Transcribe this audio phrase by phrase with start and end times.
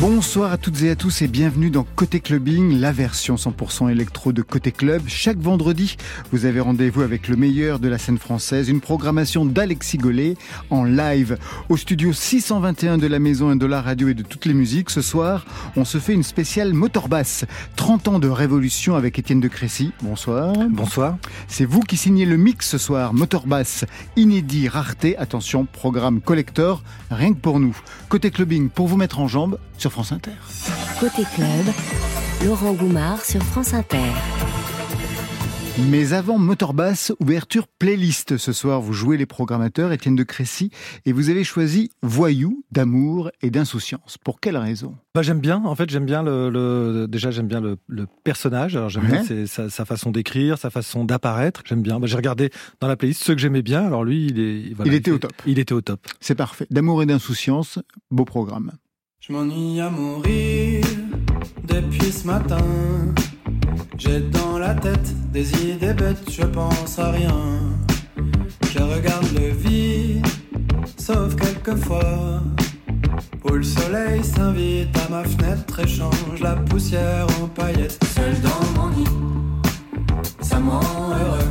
[0.00, 4.32] Bonsoir à toutes et à tous et bienvenue dans Côté Clubbing, la version 100% électro
[4.32, 5.02] de Côté Club.
[5.06, 5.96] Chaque vendredi,
[6.32, 10.36] vous avez rendez-vous avec le meilleur de la scène française, une programmation d'Alexis Gollet
[10.70, 11.38] en live
[11.68, 14.90] au studio 621 de la Maison de la Radio et de toutes les musiques.
[14.90, 15.46] Ce soir,
[15.76, 17.44] on se fait une spéciale motorbasse.
[17.76, 19.92] 30 ans de révolution avec Étienne de Crécy.
[20.02, 20.54] Bonsoir.
[20.70, 21.18] Bonsoir.
[21.46, 23.84] C'est vous qui signez le mix ce soir, motorbasse,
[24.16, 25.16] inédit, rareté.
[25.18, 27.76] Attention, programme collector, rien que pour nous.
[28.08, 30.32] Côté Clubbing, pour vous mettre en jambe sur France Inter.
[31.00, 31.66] Côté club,
[32.44, 33.98] Laurent Goumard sur France Inter.
[35.90, 38.36] Mais avant Motorbass, ouverture playlist.
[38.36, 40.70] Ce soir, vous jouez les programmateurs, Étienne de Crécy,
[41.04, 44.16] et vous avez choisi Voyou, d'amour et d'insouciance.
[44.24, 44.94] Pour quelle raison?
[45.16, 48.76] Bah, J'aime bien, en fait, j'aime bien le, le déjà j'aime bien le, le, personnage.
[48.76, 49.10] Alors j'aime Ouais.
[49.10, 51.62] bien ses- sa, sa façon d'écrire, sa façon d'apparaître.
[51.66, 51.98] J'aime bien.
[51.98, 53.84] Bah, J'ai regardé dans la playlist ceux que j'aimais bien.
[53.84, 55.32] Alors lui, il est, voilà, Il était fait- au top.
[55.44, 56.06] Il était au top.
[56.20, 56.68] C'est parfait.
[56.70, 57.80] D'amour et d'insouciance,
[58.12, 58.70] beau programme.
[59.26, 60.84] Je m'ennuie à mourir
[61.66, 62.58] depuis ce matin.
[63.96, 67.34] J'ai dans la tête des idées bêtes, je pense à rien.
[68.70, 70.26] Je regarde le vide,
[70.98, 72.42] sauf quelquefois.
[73.44, 77.98] Où le soleil s'invite à ma fenêtre et change la poussière en paillettes.
[78.14, 79.04] Seul dans mon lit,
[80.42, 81.50] ça me rend heureux.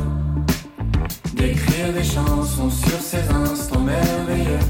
[1.34, 4.60] D'écrire des chansons sur ces instants merveilleux.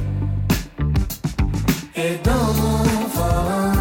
[1.96, 2.93] Et dans
[3.34, 3.73] fort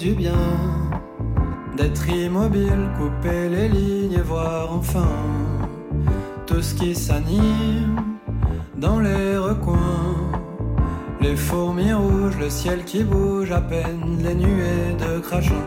[0.00, 0.32] du bien
[1.76, 5.12] d'être immobile, couper les lignes et voir enfin
[6.46, 8.16] tout ce qui s'anime
[8.76, 10.16] dans les recoins.
[11.20, 15.64] Les fourmis rouges, le ciel qui bouge à peine, les nuées de crachin.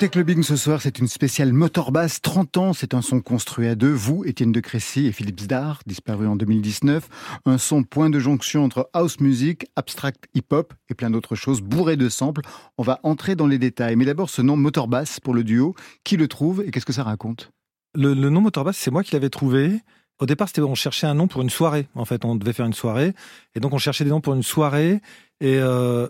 [0.00, 2.72] Côté clubbing ce soir, c'est une spéciale motorbass 30 ans.
[2.72, 3.92] C'est un son construit à deux.
[3.92, 7.06] Vous, Étienne de Crécy et Philippe Zdar, disparu en 2019.
[7.44, 11.98] Un son point de jonction entre house music, abstract hip-hop et plein d'autres choses bourré
[11.98, 12.40] de samples.
[12.78, 13.94] On va entrer dans les détails.
[13.96, 15.74] Mais d'abord, ce nom motorbass pour le duo.
[16.02, 17.50] Qui le trouve et qu'est-ce que ça raconte?
[17.94, 19.82] Le, le nom Motorbass, c'est moi qui l'avais trouvé.
[20.18, 21.88] Au départ, c'était on cherchait un nom pour une soirée.
[21.94, 23.12] En fait, on devait faire une soirée,
[23.54, 25.02] et donc on cherchait des noms pour une soirée.
[25.42, 26.08] Et euh,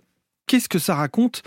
[0.51, 1.45] qu'est-ce que ça raconte?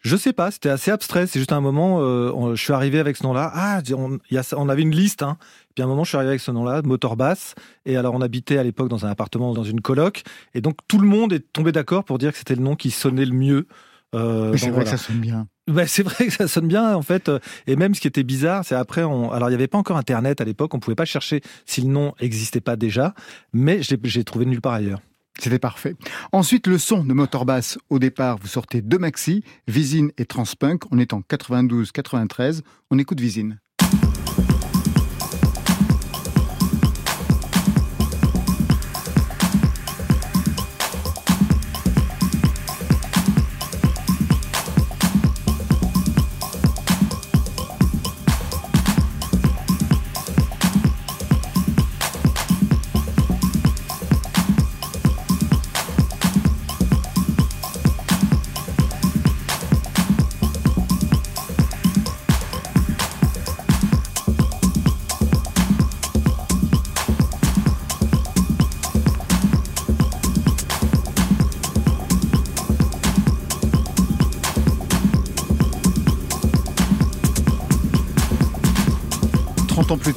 [0.00, 1.26] Je sais pas, c'était assez abstrait.
[1.26, 3.50] C'est juste un moment, euh, je suis arrivé avec ce nom-là.
[3.54, 5.22] Ah, on, y a, on avait une liste.
[5.22, 5.36] Hein.
[5.74, 7.54] Puis à un moment, je suis arrivé avec ce nom-là, Motor Bass.
[7.84, 10.22] Et alors, on habitait à l'époque dans un appartement, dans une coloc.
[10.54, 12.90] Et donc, tout le monde est tombé d'accord pour dire que c'était le nom qui
[12.90, 13.66] sonnait le mieux.
[14.14, 15.48] Euh, c'est vrai que ça sonne bien.
[15.68, 17.30] Ouais, c'est vrai que ça sonne bien en fait.
[17.66, 19.32] Et même ce qui était bizarre, c'est après, on...
[19.32, 21.88] alors il n'y avait pas encore Internet à l'époque, on pouvait pas chercher si le
[21.88, 23.14] nom n'existait pas déjà,
[23.52, 25.00] mais j'ai trouvé nulle part ailleurs.
[25.38, 25.94] C'était parfait.
[26.32, 27.78] Ensuite, le son de Motorbass.
[27.90, 30.84] Au départ, vous sortez deux maxi, Visine et Transpunk.
[30.90, 32.62] On est en 92-93.
[32.90, 33.58] On écoute Visine.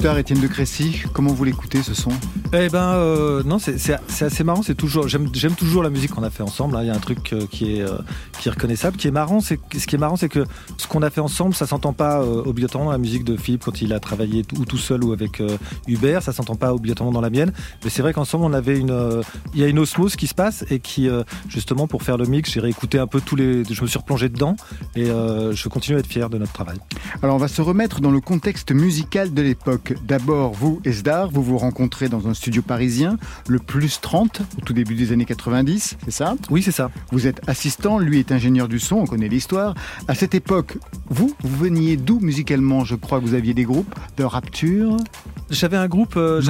[0.00, 2.10] Tard, Étienne de Crécy, comment vous l'écoutez ce son?
[2.54, 3.92] Eh ben euh, non, c'est
[4.22, 4.62] assez marrant.
[4.62, 6.76] C'est toujours, j'aime toujours la musique qu'on a fait ensemble.
[6.76, 6.82] Hein.
[6.82, 7.98] Il y a un truc euh, qui est euh,
[8.40, 9.40] qui est reconnaissable, qui est marrant.
[9.40, 10.44] C'est ce qui est marrant, c'est que
[10.78, 13.82] ce qu'on a fait ensemble, ça s'entend pas obligatoirement dans la musique de Philippe quand
[13.82, 15.42] il a travaillé ou tout seul ou avec
[15.86, 16.22] Hubert.
[16.22, 17.52] Ça s'entend pas obligatoirement dans la mienne.
[17.84, 19.22] Mais c'est vrai qu'ensemble, on avait une,
[19.52, 21.08] il y a une osmose qui se passe et qui
[21.48, 24.30] justement pour faire le mix, j'ai réécouté un peu tous les, je me suis replongé
[24.30, 24.56] dedans
[24.96, 26.78] et je continue à être fier de notre travail.
[27.22, 29.89] Alors on va se remettre dans le contexte musical de l'époque.
[30.04, 34.72] D'abord, vous, Esdar, vous vous rencontrez dans un studio parisien, le Plus 30, au tout
[34.72, 36.34] début des années 90, c'est ça?
[36.50, 36.90] Oui, c'est ça.
[37.12, 39.74] Vous êtes assistant, lui est ingénieur du son, on connaît l'histoire.
[40.08, 40.78] À cette époque,
[41.10, 44.96] vous, vous veniez d'où musicalement Je crois que vous aviez des groupes de Rapture
[45.50, 46.40] J'avais un groupe euh,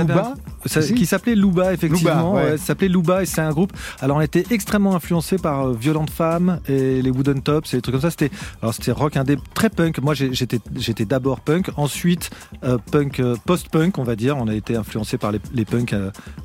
[0.95, 2.37] qui s'appelait Louba, effectivement.
[2.37, 3.73] ça s'appelait Louba et c'est un groupe.
[4.01, 7.81] Alors, on était extrêmement influencé par euh, Violente Femme et les Wooden Tops et des
[7.81, 8.11] trucs comme ça.
[8.11, 8.31] C'était,
[8.61, 9.99] alors c'était rock indé très punk.
[10.01, 12.31] Moi, j'étais, j'étais d'abord punk, ensuite
[12.63, 14.37] euh, punk, euh, post-punk, on va dire.
[14.37, 15.95] On a été influencé par les, les punks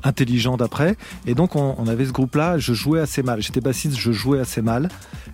[0.04, 0.96] intelligents d'après.
[1.26, 2.56] Et donc, on, on avait ce groupe-là.
[2.56, 3.42] Je jouais assez mal.
[3.42, 4.88] J'étais bassiste, je jouais assez mal.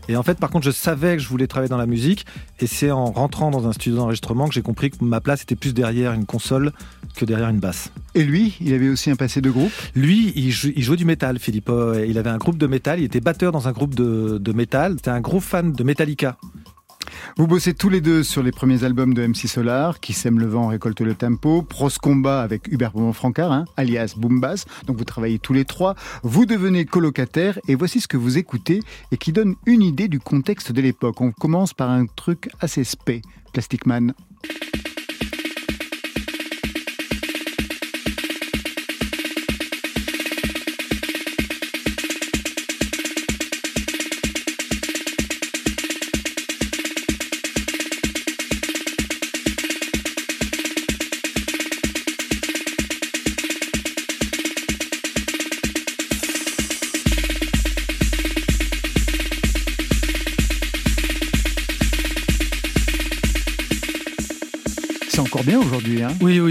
[0.09, 2.27] Et en fait, par contre, je savais que je voulais travailler dans la musique.
[2.59, 5.55] Et c'est en rentrant dans un studio d'enregistrement que j'ai compris que ma place était
[5.55, 6.73] plus derrière une console
[7.15, 7.93] que derrière une basse.
[8.15, 9.71] Et lui, il avait aussi un passé de groupe?
[9.95, 11.69] Lui, il, jouait du métal, Philippe.
[11.69, 14.53] Euh, il avait un groupe de métal, il était batteur dans un groupe de, de
[14.53, 14.95] métal.
[14.97, 16.37] C'était un gros fan de Metallica.
[17.37, 20.47] Vous bossez tous les deux sur les premiers albums de MC Solar, qui sème le
[20.47, 24.65] vent, récolte le tempo, Pros Combat avec Hubert Beaumont-Francard, hein, alias Boombas.
[24.87, 25.95] Donc vous travaillez tous les trois.
[26.23, 28.81] Vous devenez colocataire et voici ce que vous écoutez
[29.11, 31.21] et qui donne une idée du contexte de l'époque.
[31.21, 33.23] On commence par un truc assez spé,
[33.53, 34.15] Plastic Man.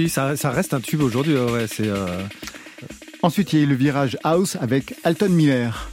[0.10, 1.36] Ça, reste un tube aujourd'hui.
[1.36, 2.27] Euh...
[3.22, 5.89] Ensuite, il y a eu le virage house avec Alton Miller.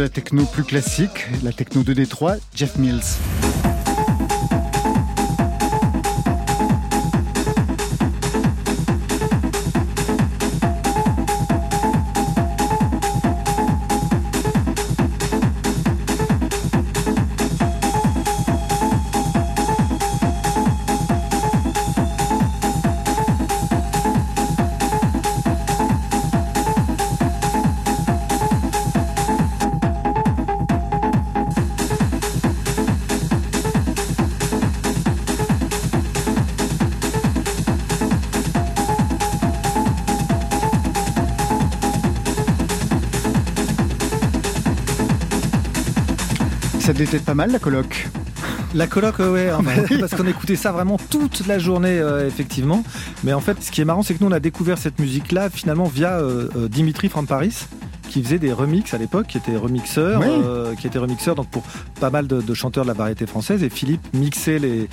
[0.00, 3.39] La techno plus classique, la techno de Détroit, Jeff Mills.
[47.10, 48.06] Ça était pas mal la coloc.
[48.72, 49.50] La coloc, ouais,
[49.98, 52.84] parce qu'on écoutait ça vraiment toute la journée, euh, effectivement.
[53.24, 55.50] Mais en fait, ce qui est marrant, c'est que nous, on a découvert cette musique-là,
[55.50, 57.66] finalement, via euh, euh, Dimitri from Paris
[58.10, 60.22] qui faisait des remixes à l'époque, qui était remixeur,
[60.78, 61.62] qui était remixeur donc pour
[62.00, 63.62] pas mal de, chanteurs de la variété française.
[63.62, 64.88] Et Philippe mixait les,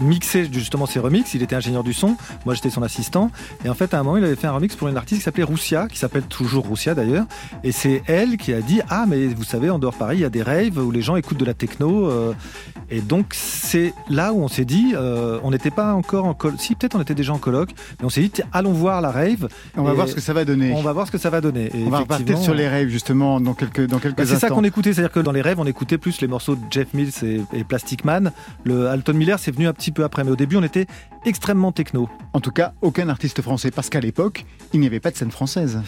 [0.00, 1.34] mixait justement ses remixes.
[1.34, 2.16] Il était ingénieur du son.
[2.46, 3.30] Moi, j'étais son assistant.
[3.64, 5.24] Et en fait, à un moment, il avait fait un remix pour une artiste qui
[5.24, 7.26] s'appelait Roussia, qui s'appelle toujours Roussia d'ailleurs.
[7.64, 10.20] Et c'est elle qui a dit ah mais vous savez, en dehors de Paris, il
[10.22, 12.10] y a des raves où les gens écoutent de la techno.
[12.90, 16.60] Et donc, c'est là où on s'est dit, euh, on n'était pas encore en colloque,
[16.60, 19.48] si peut-être on était déjà en colloque, mais on s'est dit, allons voir la rave.
[19.76, 20.72] On va voir ce que ça va donner.
[20.72, 21.70] On va voir ce que ça va donner.
[21.74, 24.64] on va repartir sur les raves justement dans quelques, dans quelques bah, C'est ça qu'on
[24.64, 27.12] écoutait, c'est-à-dire que dans les rêves, on écoutait plus les morceaux de Jeff Mills
[27.52, 28.32] et, Plastic Man.
[28.64, 30.86] Le Alton Miller, c'est venu un petit peu après, mais au début, on était
[31.24, 32.08] extrêmement techno.
[32.32, 35.30] En tout cas, aucun artiste français, parce qu'à l'époque, il n'y avait pas de scène
[35.30, 35.80] française.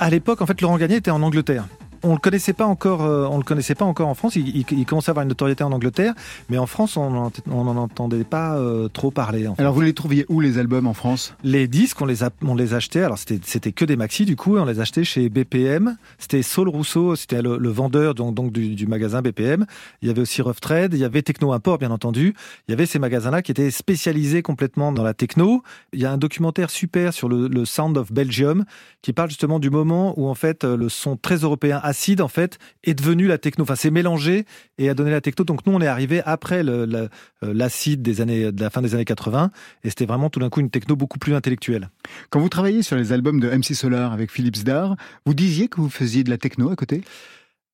[0.00, 1.66] À l'époque, en fait, Laurent Gagné était en Angleterre
[2.04, 4.36] on le connaissait pas encore, euh, on le connaissait pas encore en France.
[4.36, 6.14] Il, commençait à avoir une notoriété en Angleterre,
[6.50, 9.48] mais en France, on n'en entendait pas euh, trop parler.
[9.58, 11.34] Alors vous les trouviez où les albums en France?
[11.42, 13.02] Les disques, on les on les achetait.
[13.02, 15.96] Alors c'était que des maxi du coup, on les achetait chez BPM.
[16.18, 19.66] C'était Saul Rousseau, c'était le, vendeur donc, donc du, magasin BPM.
[20.02, 22.34] Il y avait aussi Rough Trade, il y avait Techno Import bien entendu.
[22.68, 25.62] Il y avait ces magasins-là qui étaient spécialisés complètement dans la techno.
[25.92, 28.64] Il y a un documentaire super sur le, le Sound of Belgium
[29.02, 32.58] qui parle justement du moment où en fait le son très européen acide en fait
[32.82, 33.62] est devenu la techno.
[33.62, 34.46] Enfin, c'est mélangé
[34.78, 35.44] et a donné la techno.
[35.44, 37.08] Donc nous, on est arrivé après euh,
[37.40, 39.52] l'acide des années, de la fin des années 80
[39.84, 41.90] et c'était vraiment tout d'un coup une techno beaucoup plus intellectuelle.
[42.30, 45.80] Quand vous travaillez sur les albums de MC Solar avec Philippe Zdar, vous disiez que
[45.80, 47.02] vous faisiez de la techno à côté?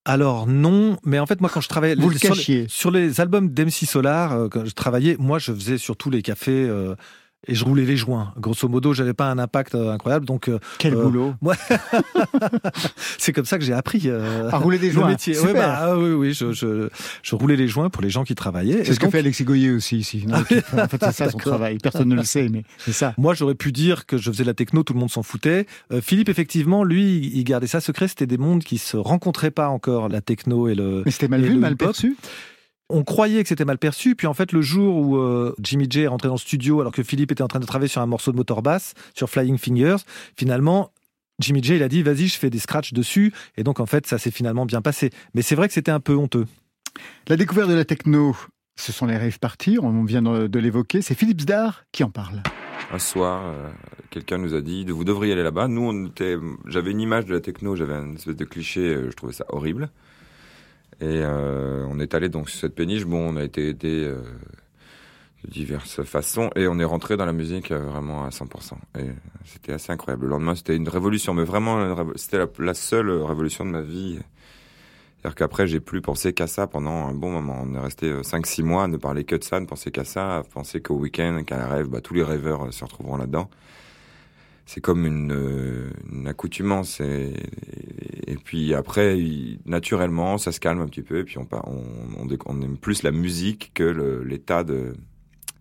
[0.05, 3.21] Alors non, mais en fait moi quand je travaillais vous le sur, les, sur, les
[3.21, 6.95] albums d'MC Solar, euh, quand je travaillais, moi je faisais surtout les cafés euh,
[7.49, 8.33] et je roulais les joints.
[8.37, 10.27] Grosso modo, j'avais pas un impact euh, incroyable.
[10.27, 11.35] Donc euh, quel euh, boulot
[13.19, 15.09] C'est comme ça que j'ai appris à rouler des joints.
[15.09, 15.35] Métier.
[15.55, 16.89] bah, ah oui, oui, je, je,
[17.23, 18.85] je, roulais les joints pour les gens qui travaillaient.
[18.85, 20.27] C'est ce que fait Alexis Goyer aussi ici.
[20.31, 20.65] en fait,
[21.01, 21.79] c'est ça son travail.
[21.79, 23.15] Personne ne le sait, mais c'est ça.
[23.17, 25.67] Moi, j'aurais pu dire que je faisais de la techno, tout le monde s'en foutait.
[26.03, 28.09] Philippe, effectivement, lui, il gardait ça secret.
[28.09, 31.03] C'était des mondes qui se rencontraient pas encore, la techno et le.
[31.05, 32.17] Mais c'était mal vu, mal perçu
[32.91, 36.03] on croyait que c'était mal perçu, puis en fait le jour où euh, Jimmy J
[36.03, 38.07] est rentré dans le studio alors que Philippe était en train de travailler sur un
[38.07, 40.05] morceau de motor basse, sur Flying Fingers,
[40.37, 40.93] finalement
[41.39, 44.07] Jimmy J il a dit vas-y je fais des scratchs dessus, et donc en fait
[44.07, 45.11] ça s'est finalement bien passé.
[45.35, 46.47] Mais c'est vrai que c'était un peu honteux.
[47.29, 48.37] La découverte de la techno,
[48.77, 52.43] ce sont les rêves partis, on vient de l'évoquer, c'est Philippe Zdar qui en parle.
[52.93, 53.71] Un soir, euh,
[54.11, 55.69] quelqu'un nous a dit vous devriez aller là-bas.
[55.69, 59.11] Nous, on était, j'avais une image de la techno, j'avais une espèce de cliché, euh,
[59.11, 59.91] je trouvais ça horrible.
[61.00, 63.07] Et euh, on est allé donc sur cette péniche.
[63.07, 64.21] Bon, on a été aidé euh,
[65.45, 68.75] de diverses façons et on est rentré dans la musique euh, vraiment à 100%.
[68.99, 69.07] Et
[69.47, 70.25] c'était assez incroyable.
[70.25, 74.19] Le lendemain, c'était une révolution, mais vraiment, c'était la, seule révolution de ma vie.
[75.16, 77.62] C'est-à-dire qu'après, j'ai plus pensé qu'à ça pendant un bon moment.
[77.62, 80.38] On est resté 5-6 mois à ne parler que de ça, ne penser qu'à ça,
[80.38, 83.49] à penser qu'au week-end, qu'à la rêve, bah, tous les rêveurs se retrouveront là-dedans
[84.73, 87.00] c'est comme une, une accoutumance.
[87.00, 87.33] Et,
[88.29, 89.19] et, puis après,
[89.67, 91.19] naturellement, ça se calme un petit peu.
[91.19, 94.95] Et puis on, on, on, aime plus la musique que l'état de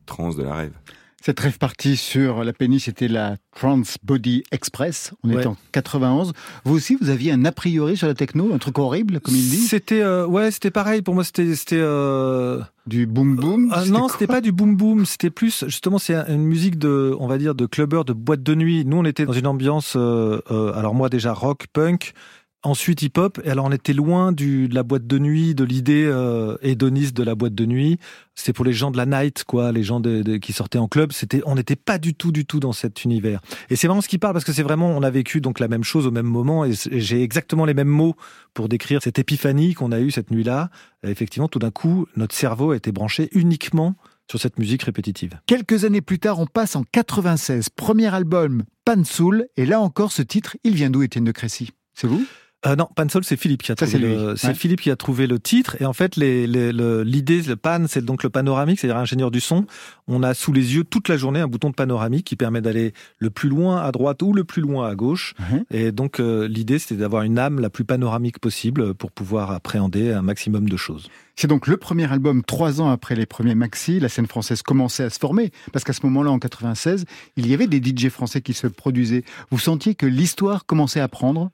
[0.05, 0.73] trance de la rêve.
[1.21, 5.11] Cette rêve partie sur la péniche, c'était la Trans Body Express.
[5.23, 6.31] On est en 91.
[6.63, 9.49] Vous aussi, vous aviez un a priori sur la techno, un truc horrible, comme il
[9.49, 9.57] dit?
[9.57, 11.01] C'était, euh, ouais, c'était pareil.
[11.01, 12.61] Pour moi, c'était, c'était euh...
[12.87, 13.73] du boom boom?
[13.75, 15.05] Euh, non, c'était pas du boom boom.
[15.05, 18.55] C'était plus, justement, c'est une musique de, on va dire, de clubbers, de boîte de
[18.55, 18.85] nuit.
[18.85, 20.39] Nous, on était dans une ambiance, euh,
[20.73, 22.13] alors moi déjà rock, punk.
[22.61, 26.03] Ensuite hip-hop, et alors on était loin du, de la boîte de nuit, de l'idée
[26.05, 27.99] euh, hédoniste de la boîte de nuit.
[28.35, 31.13] C'était pour les gens de la night, quoi, les gens de, qui sortaient en club.
[31.13, 33.39] C'était, on n'était pas du tout, du tout dans cet univers.
[33.69, 35.69] Et c'est vraiment ce qui parle parce que c'est vraiment, on a vécu donc la
[35.69, 38.17] même chose au même moment, et j'ai exactement les mêmes mots
[38.53, 40.69] pour décrire cette épiphanie qu'on a eue cette nuit-là.
[41.03, 43.95] Effectivement, tout d'un coup, notre cerveau a été branché uniquement
[44.29, 45.39] sur cette musique répétitive.
[45.45, 50.11] Quelques années plus tard, on passe en 96, premier album, Pan Soul, et là encore,
[50.11, 51.71] ce titre, il vient d'où, Étienne de Crécy?
[51.93, 52.25] C'est vous?
[52.65, 53.97] Euh, non, Pansol, c'est Philippe qui a trouvé.
[53.97, 54.35] le...
[54.35, 55.77] C'est Philippe qui a trouvé le titre.
[55.81, 59.65] Et en fait, l'idée, les, le, pan, c'est donc le panoramique, c'est-à-dire ingénieur du son.
[60.07, 62.93] On a sous les yeux toute la journée un bouton de panoramique qui permet d'aller
[63.17, 65.35] le plus loin à droite ou le plus loin à gauche.
[65.39, 65.63] Mhm.
[65.71, 70.11] Et donc, euh, l'idée, c'était d'avoir une âme la plus panoramique possible pour pouvoir appréhender
[70.11, 71.09] un maximum de choses.
[71.37, 74.01] C'est donc le premier album trois ans après les premiers maxi.
[74.01, 77.05] La scène française commençait à se former parce qu'à ce moment-là, en 96,
[77.37, 79.23] il y avait des DJ français qui se produisaient.
[79.49, 81.51] Vous sentiez que l'histoire commençait à prendre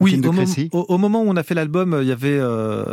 [0.00, 0.20] oui,
[0.72, 2.84] au, moment où on a fait l'album, il y avait euh,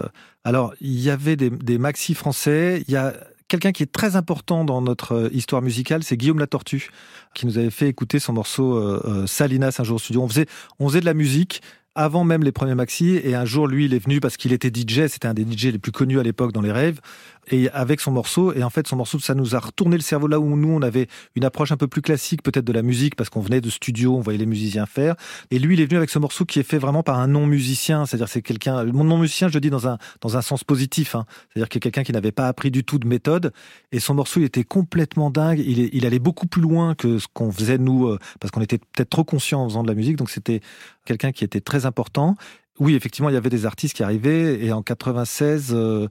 [0.44, 2.84] alors il y avait des, maxi français.
[2.88, 3.14] Il y a
[3.48, 6.90] quelqu'un qui est très important dans notre euh, histoire musicale, c'est Guillaume Latortue,
[7.34, 10.22] qui nous avait fait écouter son morceau euh, Salinas un jour au studio.
[10.22, 10.48] On faisait
[10.80, 11.62] on faisait de la musique
[11.98, 13.20] avant même les premiers maxi.
[13.24, 15.08] Et un jour, lui, il est venu parce qu'il était DJ.
[15.08, 17.02] C'était un des DJ les plus connus à l'époque dans les rêves.
[17.50, 20.28] Et avec son morceau, et en fait, son morceau, ça nous a retourné le cerveau
[20.28, 23.16] là où nous, on avait une approche un peu plus classique, peut-être de la musique,
[23.16, 25.16] parce qu'on venait de studio, on voyait les musiciens faire.
[25.52, 28.06] Et lui, il est venu avec ce morceau qui est fait vraiment par un non-musicien.
[28.06, 31.16] C'est-à-dire, c'est quelqu'un, mon non-musicien, je le dis dans un, dans un sens positif.
[31.16, 31.26] Hein.
[31.50, 33.54] C'est-à-dire que quelqu'un qui n'avait pas appris du tout de méthode.
[33.92, 35.60] Et son morceau, il était complètement dingue.
[35.60, 38.78] Il, il allait beaucoup plus loin que ce qu'on faisait nous, euh, parce qu'on était
[38.78, 40.18] peut-être trop conscients en faisant de la musique.
[40.18, 40.60] Donc, c'était
[41.06, 42.36] quelqu'un qui était très important.
[42.80, 44.64] Oui, effectivement, il y avait des artistes qui arrivaient.
[44.64, 46.08] Et en 96, euh,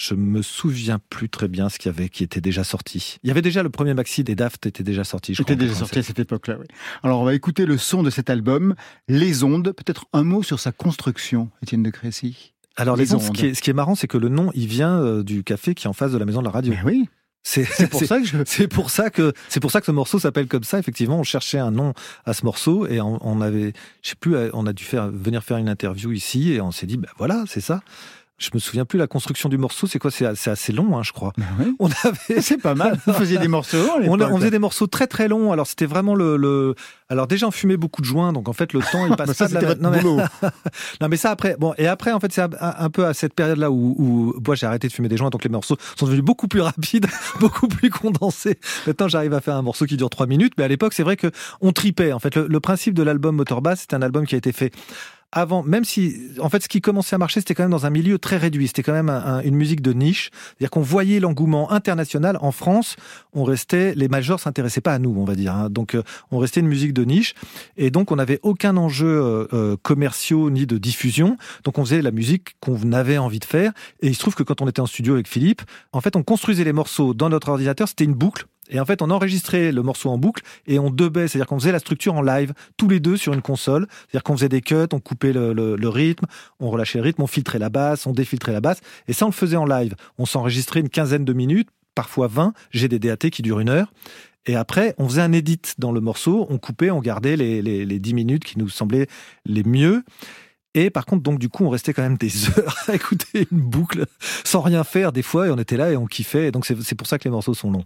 [0.00, 3.18] je me souviens plus très bien ce qu'il y avait qui était déjà sorti.
[3.22, 5.34] Il y avait déjà le premier maxi des Daft était déjà sorti.
[5.34, 6.56] Je était déjà sorti à cette époque-là.
[6.58, 6.66] Oui.
[7.02, 8.74] Alors on va écouter le son de cet album,
[9.08, 9.74] Les Ondes.
[9.76, 12.54] Peut-être un mot sur sa construction, Étienne de Crécy.
[12.76, 14.68] Alors les, ondes, Ce, qui est, ce qui est marrant, c'est que le nom, il
[14.68, 16.72] vient euh, du café qui est en face de la maison de la radio.
[16.72, 17.08] Mais oui.
[17.42, 20.46] C'est pour ça que c'est pour ça que c'est pour ça que ce morceau s'appelle
[20.46, 20.78] comme ça.
[20.78, 21.92] Effectivement, on cherchait un nom
[22.24, 25.56] à ce morceau et on, avait, je sais plus, on a dû faire venir faire
[25.56, 27.82] une interview ici et on s'est dit, ben voilà, c'est ça.
[28.40, 29.86] Je me souviens plus la construction du morceau.
[29.86, 30.10] C'est quoi?
[30.10, 31.34] C'est assez long, hein, je crois.
[31.36, 32.40] Ben on avait.
[32.40, 32.98] C'est pas mal.
[33.06, 33.76] Vous faisiez des morceaux.
[34.06, 35.52] On, on, faisait des morceaux très très longs.
[35.52, 36.74] Alors c'était vraiment le, le,
[37.10, 39.48] Alors déjà on fumait beaucoup de joints, donc en fait le temps il passe pas
[39.48, 39.74] de la.
[39.74, 40.02] Non mais...
[41.02, 41.56] non mais ça après.
[41.58, 44.66] Bon et après en fait c'est un, peu à cette période-là où, où moi j'ai
[44.66, 47.08] arrêté de fumer des joints, donc les morceaux sont devenus beaucoup plus rapides,
[47.40, 48.58] beaucoup plus condensés.
[48.86, 51.18] Maintenant j'arrive à faire un morceau qui dure trois minutes, mais à l'époque c'est vrai
[51.18, 51.30] que
[51.60, 52.12] on tripait.
[52.12, 54.72] En fait le, le principe de l'album Motorbass, c'est un album qui a été fait
[55.32, 57.90] avant, même si, en fait, ce qui commençait à marcher, c'était quand même dans un
[57.90, 58.66] milieu très réduit.
[58.66, 59.10] C'était quand même
[59.44, 60.30] une musique de niche.
[60.32, 62.36] C'est-à-dire qu'on voyait l'engouement international.
[62.40, 62.96] En France,
[63.32, 65.54] on restait, les majors s'intéressaient pas à nous, on va dire.
[65.54, 65.70] Hein.
[65.70, 67.34] Donc, euh, on restait une musique de niche.
[67.76, 71.36] Et donc, on n'avait aucun enjeu euh, euh, commerciaux ni de diffusion.
[71.64, 73.72] Donc, on faisait la musique qu'on avait envie de faire.
[74.00, 76.22] Et il se trouve que quand on était en studio avec Philippe, en fait, on
[76.22, 77.88] construisait les morceaux dans notre ordinateur.
[77.88, 78.46] C'était une boucle.
[78.70, 81.72] Et en fait, on enregistrait le morceau en boucle et on debait, c'est-à-dire qu'on faisait
[81.72, 83.86] la structure en live, tous les deux sur une console.
[83.90, 86.26] C'est-à-dire qu'on faisait des cuts, on coupait le, rythme,
[86.60, 88.80] on relâchait le rythme, on filtrait la basse, on défiltrait la basse.
[89.08, 89.94] Et ça, on le faisait en live.
[90.18, 92.52] On s'enregistrait une quinzaine de minutes, parfois 20.
[92.70, 93.92] J'ai des DAT qui durent une heure.
[94.46, 97.84] Et après, on faisait un edit dans le morceau, on coupait, on gardait les, les,
[97.84, 99.06] les 10 minutes qui nous semblaient
[99.44, 100.02] les mieux.
[100.74, 103.60] Et par contre, donc du coup, on restait quand même des heures à écouter une
[103.60, 104.06] boucle
[104.44, 106.48] sans rien faire des fois, et on était là et on kiffait.
[106.48, 107.84] Et donc c'est pour ça que les morceaux sont longs.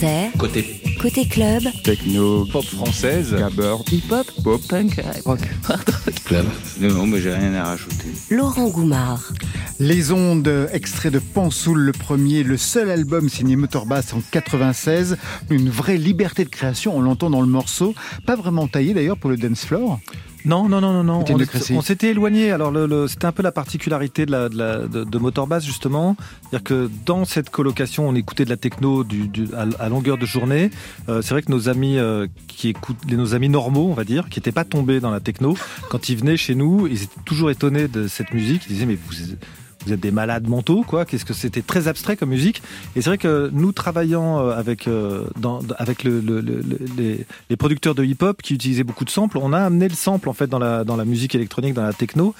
[0.00, 0.30] Inter.
[0.38, 0.80] Côté.
[0.98, 1.62] Côté club.
[1.84, 2.46] Techno.
[2.46, 3.34] Pop française.
[3.34, 3.76] Gabber.
[3.92, 4.26] Hip-hop.
[4.42, 4.60] Pop.
[4.66, 4.98] Punk.
[5.26, 5.40] Rock.
[6.24, 6.46] club.
[6.80, 8.08] Non, non, mais j'ai rien à rajouter.
[8.30, 9.30] Laurent Goumard.
[9.78, 15.18] Les ondes, extrait de Pansoul, le premier, le seul album signé Motorbass en 96.
[15.50, 17.94] Une vraie liberté de création, on l'entend dans le morceau.
[18.24, 20.00] Pas vraiment taillé d'ailleurs pour le dance floor.
[20.44, 21.24] Non, non, non, non, non.
[21.70, 22.50] On, s'était éloigné.
[22.50, 26.16] Alors, le, c'était un peu la particularité de, la, de, de, Motorbass, justement.
[26.42, 30.26] C'est-à-dire que dans cette colocation, on écoutait de la techno du, du à, longueur de
[30.26, 30.70] journée.
[31.08, 34.28] Euh, c'est vrai que nos amis euh, qui écoutent, nos amis normaux, on va dire,
[34.28, 35.56] qui n'étaient pas tombés dans la techno,
[35.90, 38.62] quand ils venaient chez nous, ils étaient toujours étonnés de cette musique.
[38.68, 39.14] Ils disaient, mais vous
[39.86, 41.04] vous êtes des malades mentaux, quoi.
[41.04, 42.62] Qu'est-ce que c'était très abstrait comme musique.
[42.96, 46.40] Et c'est vrai que nous travaillant euh, avec euh, dans, avec le, le,
[46.96, 50.28] les, les, producteurs de hip-hop qui utilisaient beaucoup de samples, on a amené le sample
[50.28, 52.34] en fait dans la dans la musique électronique, dans la techno.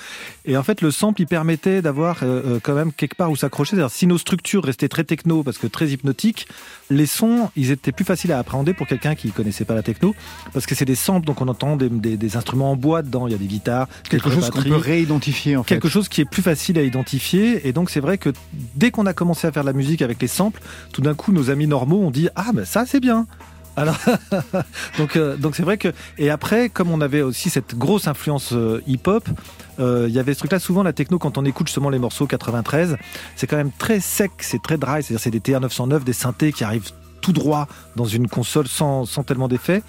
[0.44, 3.70] Et en fait, le sample, il permettait d'avoir euh, quand même quelque part où s'accrocher.
[3.70, 6.46] C'est-à-dire si nos structures restaient très techno parce que très hypnotiques,
[6.90, 10.14] les sons, ils étaient plus faciles à appréhender pour quelqu'un qui connaissait pas la techno
[10.52, 13.26] parce que c'est des samples, donc on entend des, des, des, instruments en bois dedans.
[13.26, 15.76] Il y a des guitares, quelque chose qu'on peut réidentifier en fait.
[15.76, 18.30] Quelque chose qui est plus facile à identifier et donc c'est vrai que
[18.74, 20.60] dès qu'on a commencé à faire de la musique avec les samples,
[20.92, 23.26] tout d'un coup nos amis normaux ont dit ah ben ça c'est bien.
[23.76, 23.98] Alors
[24.98, 25.88] donc euh, donc c'est vrai que
[26.18, 29.28] et après comme on avait aussi cette grosse influence euh, hip-hop,
[29.78, 32.26] euh, il y avait ce truc-là souvent la techno quand on écoute justement les morceaux
[32.26, 32.96] 93,
[33.36, 36.64] c'est quand même très sec, c'est très dry, c'est-à-dire c'est des TR909, des synthés qui
[36.64, 36.90] arrivent
[37.20, 39.82] tout droit dans une console sans, tellement d'effets.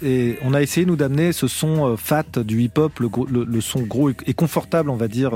[0.00, 4.32] Et on a essayé, nous, d'amener ce son fat du hip-hop, le, son gros et,
[4.32, 5.32] confortable, on va dire,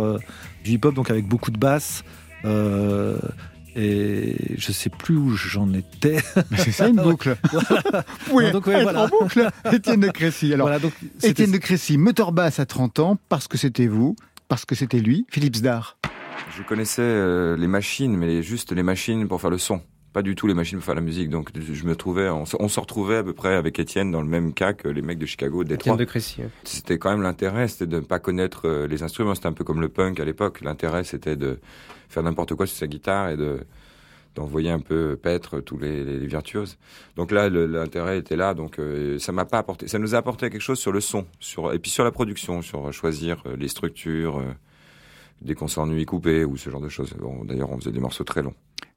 [0.63, 2.05] du hip-hop, donc avec beaucoup de basses.
[2.45, 3.19] Euh,
[3.75, 6.19] et je sais plus où j'en étais.
[6.57, 7.37] C'est ça une boucle.
[8.31, 9.49] Oui, donc, en boucle.
[9.73, 10.53] Étienne de Crécy.
[10.53, 10.71] Alors,
[11.23, 14.17] Étienne de Crécy, moteur basse à 30 ans, parce que c'était vous,
[14.49, 15.97] parce que c'était lui, Philippe Zdar.
[16.57, 19.81] Je connaissais euh, les machines, mais juste les machines pour faire le son
[20.13, 21.31] pas du tout les machines pour faire la musique.
[21.31, 24.53] Donc je me trouvais, on, se retrouvait à peu près avec Étienne dans le même
[24.53, 26.43] cas que les mecs de Chicago, de de Crécy.
[26.65, 29.35] C'était quand même l'intérêt, c'était de ne pas connaître euh, les instruments.
[29.35, 30.61] C'était un peu comme le punk à l'époque.
[30.61, 31.59] L'intérêt, c'était de
[32.09, 33.61] faire n'importe quoi sur sa guitare et de
[34.35, 36.79] d'envoyer un peu paître tous les, les, virtuoses.
[37.17, 38.55] Donc là, l'intérêt était là.
[38.55, 41.27] Donc euh, ça m'a pas apporté, ça nous a apporté quelque chose sur le son,
[41.39, 44.43] sur et puis sur la production, sur choisir euh, les structures,
[45.43, 47.15] dès qu'on s'ennuie couper ou ce genre de choses.
[47.19, 48.55] Bon, D'ailleurs, on faisait des morceaux très longs.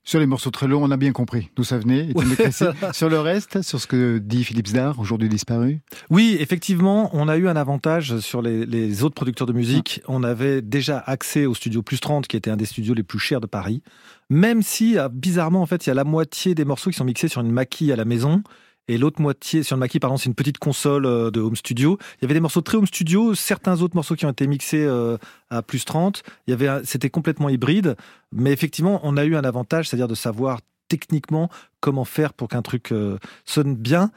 [0.08, 2.10] Sur les morceaux très longs, on a bien compris d'où ça venait.
[2.94, 5.80] sur le reste, sur ce que dit Philippe Zdar, aujourd'hui disparu
[6.12, 10.02] Oui, effectivement, on a eu un avantage sur les, autres producteurs de musique.
[10.08, 13.18] On avait déjà accès au studio Plus 30, qui était un des studios les plus
[13.18, 13.82] chers de Paris.
[14.30, 17.04] Même si, ah, bizarrement, en fait, il y a la moitié des morceaux qui sont
[17.04, 18.44] mixés sur une maquille à la maison
[18.88, 21.98] et l'autre moitié sur le maquis pardon c'est une petite console euh, de home studio.
[22.18, 24.86] Il y avait des morceaux très home studio certains autres morceaux qui ont été mixés
[24.86, 25.18] euh,
[25.50, 27.96] à plus 30 il y avait c'était complètement hybride.
[28.32, 32.62] Mais effectivement on a eu un avantage c'est-à-dire de savoir techniquement comment faire pour qu'un
[32.62, 34.12] truc euh, sonne bien.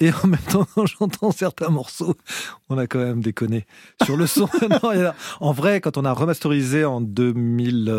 [0.00, 0.66] Et en même temps,
[0.98, 2.16] j'entends certains morceaux,
[2.68, 3.64] on a quand même déconné
[4.04, 4.48] sur le son.
[5.40, 7.90] en vrai, quand on a remasterisé en 2000,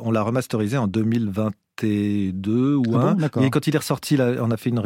[0.00, 1.50] on l'a remasterisé en 2020
[1.86, 3.42] deux ou ah un.
[3.42, 4.80] et quand il est ressorti, là, on a fait une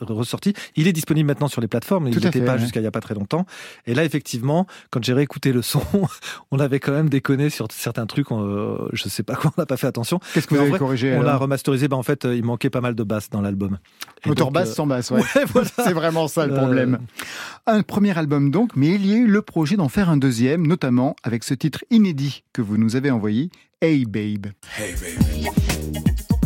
[0.00, 0.54] ressortie.
[0.76, 2.08] Il est disponible maintenant sur les plateformes.
[2.08, 3.46] il n'était pas jusqu'à il n'y a pas très longtemps.
[3.86, 5.82] Et là, effectivement, quand j'ai réécouté le son,
[6.50, 8.30] on avait quand même déconné sur certains trucs.
[8.30, 10.20] Euh, je sais pas quoi, on n'a pas fait attention.
[10.34, 11.88] Qu'est-ce que vous avez corrigé On l'a remasterisé.
[11.88, 13.78] Ben, en fait, il manquait pas mal de basses dans l'album.
[14.26, 15.22] Moteur basse euh, sans basse, ouais.
[15.84, 16.98] C'est vraiment ça le problème.
[17.68, 17.78] Euh.
[17.78, 20.66] Un premier album donc, mais il y a eu le projet d'en faire un deuxième,
[20.66, 24.46] notamment avec ce titre inédit que vous nous avez envoyé, Hey Babe.
[24.76, 25.77] Hey Babe.
[25.94, 26.37] Thank you.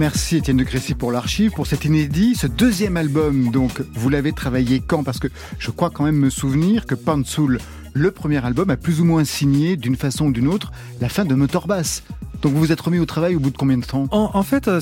[0.00, 2.34] Merci Étienne de Crécy pour l'archive, pour cet inédit.
[2.34, 5.04] Ce deuxième album, donc, vous l'avez travaillé quand?
[5.04, 7.58] Parce que je crois quand même me souvenir que Pansoul,
[7.92, 11.26] le premier album, a plus ou moins signé d'une façon ou d'une autre la fin
[11.26, 12.02] de Motor Bass.
[12.42, 14.06] Donc vous vous êtes remis au travail au bout de combien de temps?
[14.10, 14.80] En, fait, euh,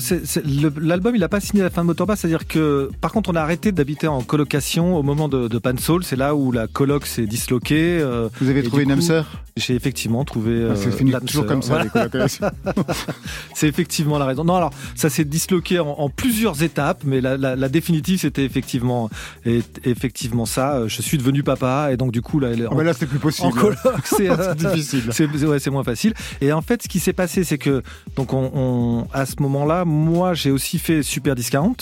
[0.79, 3.35] l'album il n'a pas signé à la fin de Motorbass, c'est-à-dire que par contre on
[3.35, 7.05] a arrêté d'habiter en colocation au moment de, de Pansoul, c'est là où la coloc
[7.05, 7.99] s'est disloquée.
[8.01, 9.43] Euh, vous avez trouvé une âme sœur?
[9.57, 10.69] J'ai effectivement trouvé.
[10.71, 12.49] Ah, c'est fini toujours comme ça les colocations.
[13.53, 14.45] c'est effectivement la raison.
[14.45, 19.09] Non alors ça s'est disloqué en, plusieurs étapes, mais la, la, la définitive c'était effectivement
[19.83, 20.87] effectivement ça.
[20.87, 22.49] Je suis devenu papa et donc du coup là.
[22.71, 23.47] Ah, mais là c'est plus possible.
[23.47, 25.09] En coloc c'est difficile.
[25.11, 26.13] C'est ouais, moins facile.
[26.39, 27.81] Et en fait ce qui s'est passé c'est que
[28.15, 31.75] donc on, à ce moment-là, moi j'ai aussi fait Super Discount.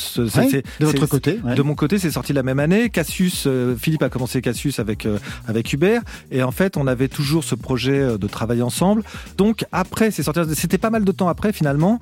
[0.80, 1.40] de votre côté.
[1.56, 2.90] De mon côté, c'est sorti la même année.
[2.90, 6.02] Cassius, euh, Philippe a commencé Cassius avec euh, avec Hubert,
[6.32, 9.04] et en fait on avait toujours ce projet euh, de travailler ensemble.
[9.38, 10.40] Donc après, c'est sorti.
[10.54, 12.00] C'était pas mal de temps après finalement,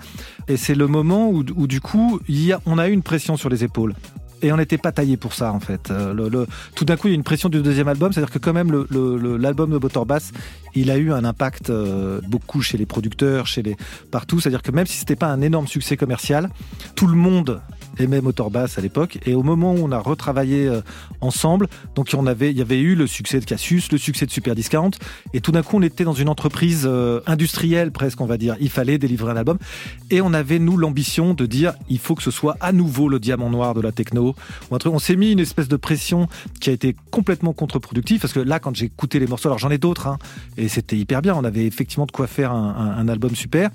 [0.48, 3.04] et c'est le moment où, où du coup, il y a, on a eu une
[3.04, 3.96] pression sur les épaules
[4.46, 5.90] et on n'était pas taillé pour ça en fait.
[5.90, 8.54] Le, tout d'un coup, il y a une pression du deuxième album, c'est-à-dire que quand
[8.54, 8.72] même
[9.40, 10.32] l'album de Motorbass,
[10.76, 13.76] il a eu un impact euh, beaucoup chez les producteurs, chez les
[14.12, 14.40] partout.
[14.40, 16.50] C'est-à-dire que même si c'était pas un énorme succès commercial,
[16.96, 17.62] tout le monde
[17.98, 19.20] aimait Motorbass à l'époque.
[19.26, 20.82] Et au moment où on a retravaillé euh,
[21.22, 24.32] ensemble, donc on avait, il y avait eu le succès de Cassius, le succès de
[24.32, 24.92] Super Discount,
[25.34, 28.56] et tout d'un coup on était dans une entreprise euh, industrielle presque, on va dire.
[28.60, 29.58] Il fallait délivrer un album,
[30.10, 33.20] et on avait nous l'ambition de dire il faut que ce soit à nouveau le
[33.20, 34.36] diamant noir de la techno.
[34.72, 36.28] On s'est mis une espèce de pression
[36.60, 39.72] qui a été complètement contre-productive parce que là quand j'ai écouté les morceaux, alors j'en
[39.72, 40.18] ai d'autres, hein,
[40.58, 41.36] et c'était hyper bien.
[41.36, 43.70] On avait effectivement de quoi faire un, album super.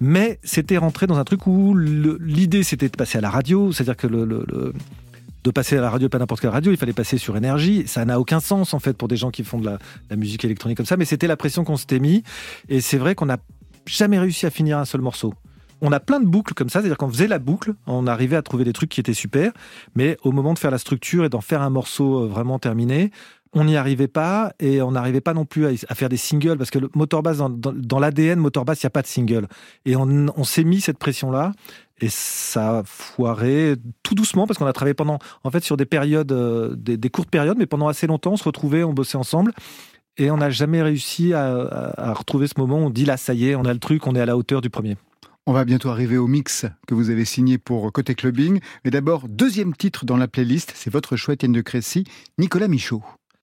[0.00, 3.96] Mais c'était rentré dans un truc où l'idée c'était de passer à la radio, c'est-à-dire
[3.96, 7.84] que de passer à la radio, pas n'importe quelle radio, il fallait passer sur énergie.
[7.86, 9.78] Ça n'a aucun sens en fait pour des gens qui font de
[10.10, 12.22] la, musique électronique comme ça, mais c'était la pression qu'on s'était mis.
[12.68, 13.38] Et c'est vrai qu'on n'a
[13.86, 15.34] jamais réussi à finir un seul morceau.
[15.82, 18.42] On a plein de boucles comme ça, c'est-à-dire qu'on faisait la boucle, on arrivait à
[18.42, 19.52] trouver des trucs qui étaient super,
[19.94, 23.10] mais au moment de faire la structure et d'en faire un morceau euh, vraiment terminé,
[23.52, 26.70] on n'y arrivait pas et on n'arrivait pas non plus à, faire des singles parce
[26.70, 29.48] que le Motorbass dans, dans, l'ADN il n'y a pas de single
[29.84, 31.52] et on, s'est mis cette pression là
[32.00, 35.86] et ça a foiré tout doucement parce qu'on a travaillé pendant en fait sur des
[35.86, 39.52] périodes euh, des, courtes périodes mais pendant assez longtemps on se retrouvait on bossait ensemble
[40.16, 43.48] et on n'a jamais réussi à, retrouver ce moment où on dit là ça y
[43.48, 44.96] est on a le truc on est à la hauteur du premier
[45.46, 48.60] on va bientôt arriver au mix que vous avez signé pour Côté Clubbing.
[48.84, 52.04] Mais d'abord, deuxième titre dans la playlist, c'est votre choix, Étienne de Crécy,
[52.38, 53.02] Nicolas Michaud.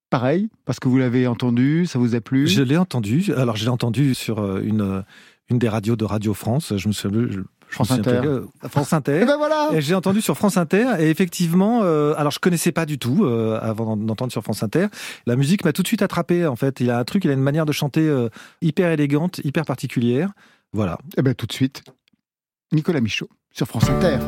[0.10, 2.48] Pareil, parce que vous l'avez entendu, ça vous a plu?
[2.48, 3.26] Je l'ai entendu.
[3.36, 5.02] Alors, je l'ai entendu sur euh, une, euh,
[5.50, 6.74] une des radios de Radio France.
[6.78, 7.28] Je me souviens.
[7.30, 8.22] Je, France Inter.
[8.70, 9.24] France Inter.
[9.24, 9.72] et ben voilà.
[9.74, 10.96] Et j'ai entendu sur France Inter.
[11.00, 14.88] Et effectivement, euh, alors je connaissais pas du tout avant d'entendre sur France Inter.
[15.26, 16.48] La musique m'a tout de suite attrapé.
[16.48, 18.10] En fait, il a un truc, il a une manière de chanter
[18.62, 20.32] hyper élégante, hyper particulière.
[20.72, 20.98] Voilà.
[21.18, 21.84] Et ben tout de suite,
[22.72, 24.20] Nicolas Michaud sur France Inter.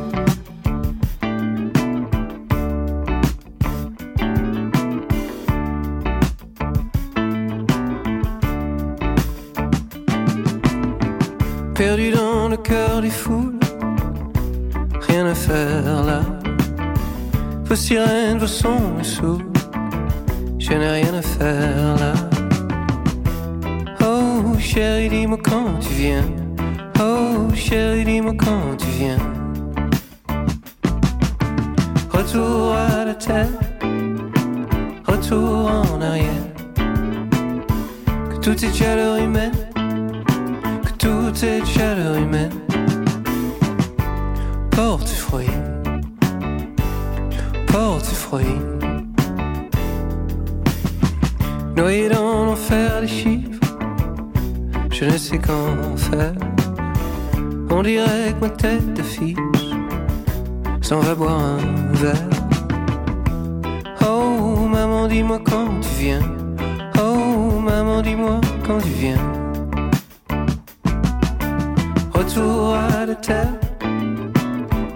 [11.80, 13.58] Perdu dans le cœur des foules.
[15.08, 16.20] Rien à faire là.
[17.64, 19.46] Vos sirènes, vos sons me saoulent.
[20.60, 22.14] Je n'ai rien à faire là.
[24.02, 26.26] Oh chérie, dis-moi quand tu viens.
[27.00, 29.22] Oh chérie, dis-moi quand tu viens.
[32.12, 33.56] Retour à la terre,
[35.08, 36.46] retour en arrière.
[38.32, 39.69] Que tout est chaleur humaine
[41.40, 42.52] cette chaleur humaine
[44.72, 45.50] porte fruit,
[47.68, 48.60] porte fruit.
[51.78, 53.60] Noyé dans l'enfer des chiffres,
[54.92, 56.34] je ne sais qu'en faire.
[57.70, 59.38] On dirait que ma tête d'affiche
[60.82, 62.30] s'en va boire un verre.
[64.06, 66.22] Oh maman, dis-moi quand tu viens.
[67.02, 69.39] Oh maman, dis-moi quand tu viens.
[72.30, 73.50] Retour à la terre,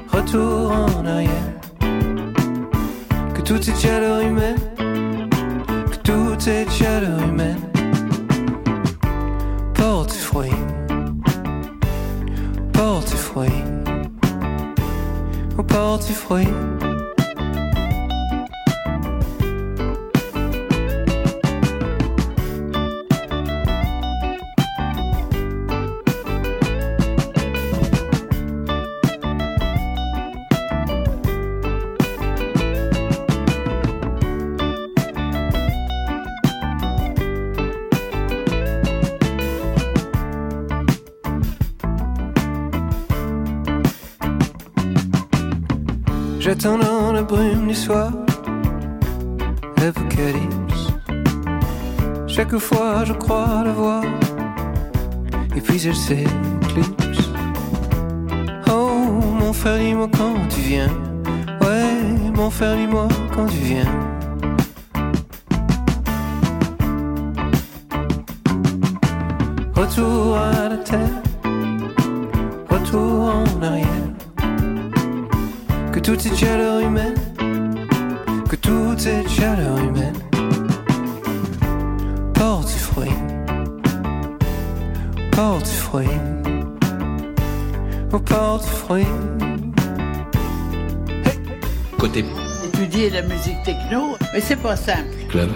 [0.08, 1.50] retour en arrière.
[3.34, 7.58] Que tout est chaleur humaine, que tout est chaleur humaine.
[9.74, 10.54] Porte fruit,
[12.72, 13.64] porte fruit,
[15.68, 16.48] porte fruit.
[46.44, 48.12] J'attends dans la brume du soir
[49.78, 50.92] l'apocalypse.
[52.28, 54.04] Chaque fois je crois la voir
[55.56, 57.30] et puis elle s'éclipse.
[58.70, 60.92] Oh, mon frère, dis-moi quand tu viens.
[61.62, 63.92] Ouais, mon frère, dis-moi quand tu viens.
[69.74, 71.22] Retour à la terre,
[72.70, 74.23] retour en arrière.
[76.04, 77.16] Que toute cette chaleur humaine,
[78.50, 80.14] que toute cette chaleur humaine
[82.34, 83.14] porte fruit,
[85.32, 86.08] porte fruit,
[88.10, 89.06] porte fruit.
[91.98, 92.26] Côté
[92.66, 95.08] étudier la musique techno, mais c'est pas simple.
[95.30, 95.52] club.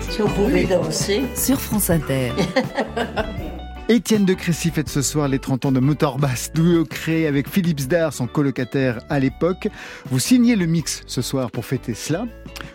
[0.00, 1.22] Si on pouvait danser.
[1.36, 2.32] Sur France Inter.
[3.88, 7.80] Étienne de Crécy fête ce soir les 30 ans de Motorbass, duo créé avec Philippe
[7.80, 9.68] Zdar, son colocataire à l'époque.
[10.08, 12.26] Vous signez le mix ce soir pour fêter cela.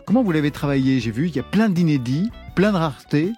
[0.06, 1.00] Comment vous l'avez travaillé?
[1.00, 3.32] J'ai vu, il y a plein d'inédits, plein de raretés.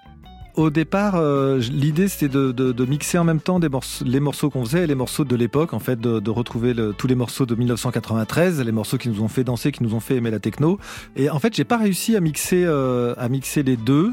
[0.56, 3.60] Au départ, euh, l'idée c'était de, mixer en même temps
[4.04, 7.14] les morceaux qu'on faisait et les morceaux de l'époque, en fait, de, retrouver tous les
[7.14, 10.30] morceaux de 1993, les morceaux qui nous ont fait danser, qui nous ont fait aimer
[10.30, 10.78] la techno.
[11.14, 14.12] Et en fait, j'ai pas réussi à mixer, euh, à mixer les deux.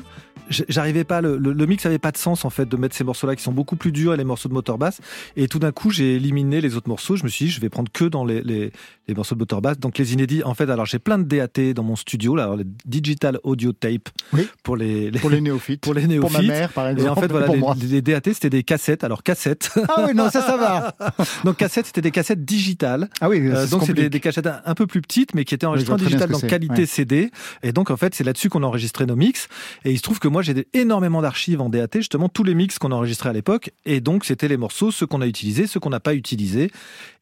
[0.49, 3.03] J'arrivais pas, le, le- le mix avait pas de sens en fait de mettre ces
[3.03, 4.99] morceaux-là qui sont beaucoup plus durs et les morceaux de motor bass.
[5.35, 7.15] Et tout d'un coup, j'ai éliminé les autres morceaux.
[7.15, 8.71] Je me suis dit, je vais prendre que dans les, les,
[9.07, 9.77] les morceaux de motor bass.
[9.79, 12.55] Donc les inédits, en fait, alors j'ai plein de DAT dans mon studio, là, alors,
[12.57, 14.47] les digital audio tape Oui.
[14.63, 15.81] pour les, les- Pour les néophytes.
[15.81, 16.47] pour les Pour ma néophytes.
[16.49, 17.05] mère, par exemple.
[17.07, 17.47] Et en fait, voilà,
[17.81, 19.03] les, DAT, c'était des cassettes.
[19.03, 19.71] Alors, cassettes.
[19.89, 20.95] Ah oui, non, ça, ça va.
[21.43, 23.09] donc, cassettes, c'était des cassettes digitales.
[23.21, 25.65] Ah oui, Euh, donc, c'est des, cassettes un, un peu plus petites, mais qui étaient
[25.65, 26.85] enregistrées en digital, donc qualité ouais.
[26.85, 27.31] CD.
[27.63, 29.47] Et donc, en fait, c'est là-dessus qu'on a enregistré nos mix.
[29.85, 32.53] Et il se trouve que moi, j'ai des- énormément d'archives en DAT, justement, tous les
[32.55, 33.71] mix qu'on a enregistrés à l'époque.
[33.85, 36.71] Et donc, c'était les morceaux, ceux qu'on a utilisés, ceux qu'on n'a pas utilisés.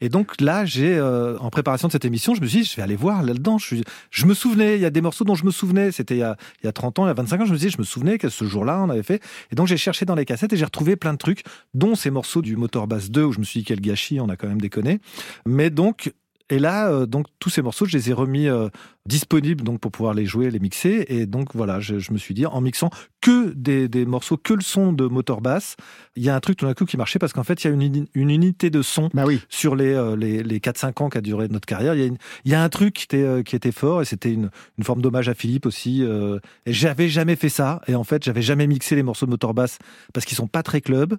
[0.02, 2.76] Et donc, là, j'ai, euh, en préparation de cette émission, je me suis dit, je
[2.76, 3.58] vais aller voir là-dedans.
[3.58, 5.92] Je, me souvenais, il y a des morceaux dont je me souvenais.
[5.92, 7.46] C'était il y a, il y a 30 ans, il y a 25 ans.
[7.46, 9.22] Je me suis je me souvenais que ce jour-là, on avait fait.
[9.52, 12.10] Et donc, j'ai cherché dans les cassettes et j'ai retrouvé plein de trucs, dont ces
[12.12, 14.48] morceaux du Motor Bass 2, où je me suis dit, quel gâchis, on a quand
[14.48, 15.00] même déconné.
[15.46, 16.12] Mais donc,
[16.50, 18.70] et là, euh, donc tous ces morceaux, je les ai remis euh,
[19.08, 21.06] disponibles donc pour pouvoir les jouer, les mixer.
[21.10, 22.90] Et donc voilà, je, je me suis dit en mixant
[23.22, 25.76] que des, des morceaux, que le son de motor bass,
[26.16, 27.70] il y a un truc tout d'un coup qui marchait parce qu'en fait, il y
[27.72, 29.42] a une, une unité de son Bah oui.
[29.50, 31.96] sur les, euh, les, les 4-5 ans qu'a duré notre carrière.
[31.96, 34.02] Il y a, une- il y a un truc qui était, euh, qui était fort
[34.02, 36.04] et c'était une, une forme d'hommage à Philippe aussi.
[36.04, 37.82] euh, et j'avais jamais fait ça.
[37.88, 39.80] Et en fait, j'avais jamais mixé les morceaux de motor bass
[40.14, 41.16] parce qu'ils sont pas très club.